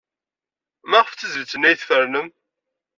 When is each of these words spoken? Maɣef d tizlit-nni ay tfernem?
Maɣef 0.89 1.11
d 1.13 1.17
tizlit-nni 1.17 1.67
ay 1.69 1.75
tfernem? 1.77 2.27